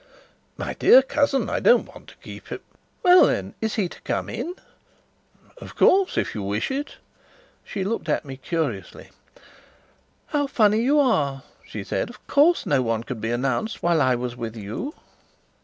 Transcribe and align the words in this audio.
"My 0.57 0.73
dear 0.73 1.03
cousin, 1.03 1.47
I 1.47 1.59
don't 1.59 1.85
want 1.87 2.07
to 2.07 2.15
keep 2.15 2.47
him" 2.47 2.61
"Well, 3.03 3.27
then, 3.27 3.53
is 3.61 3.75
he 3.75 3.87
to 3.87 4.01
come 4.01 4.29
in?" 4.29 4.55
"Of 5.59 5.75
course, 5.75 6.17
if 6.17 6.33
you 6.33 6.41
wish 6.41 6.71
it." 6.71 6.95
She 7.63 7.83
looked 7.83 8.09
at 8.09 8.25
me 8.25 8.35
curiously. 8.37 9.11
"How 10.29 10.47
funny 10.47 10.81
you 10.81 10.99
are," 10.99 11.43
she 11.63 11.83
said. 11.83 12.09
"Of 12.09 12.25
course 12.25 12.65
no 12.65 12.81
one 12.81 13.03
could 13.03 13.21
be 13.21 13.29
announced 13.29 13.83
while 13.83 14.01
I 14.01 14.15
was 14.15 14.35
with 14.35 14.57
you." 14.57 14.95